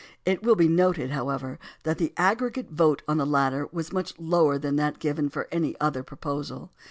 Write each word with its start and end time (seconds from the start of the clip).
It 0.25 0.41
wiU 0.41 0.57
be 0.57 0.67
noted, 0.67 1.11
however, 1.11 1.59
that 1.83 1.99
the 1.99 2.11
aggregate 2.17 2.71
vote 2.71 3.03
on 3.07 3.17
the 3.17 3.25
latter 3.27 3.69
was 3.71 3.93
much 3.93 4.15
lower 4.17 4.57
than 4.57 4.75
that 4.77 4.97
given 4.97 5.29
for 5.29 5.47
any 5.51 5.79
other 5.79 6.01
proposal. 6.01 6.71